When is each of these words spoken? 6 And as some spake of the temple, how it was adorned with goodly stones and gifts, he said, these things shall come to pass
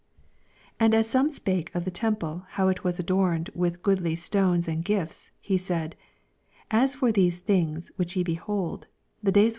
6 0.01 0.51
And 0.79 0.95
as 0.95 1.07
some 1.07 1.29
spake 1.29 1.69
of 1.75 1.85
the 1.85 1.91
temple, 1.91 2.47
how 2.49 2.69
it 2.69 2.83
was 2.83 2.97
adorned 2.97 3.51
with 3.53 3.83
goodly 3.83 4.15
stones 4.15 4.67
and 4.67 4.83
gifts, 4.83 5.29
he 5.39 5.59
said, 5.59 5.95
these 6.73 7.37
things 7.37 7.91
shall 7.95 8.23
come 8.23 8.77
to 9.25 9.31
pass 9.31 9.49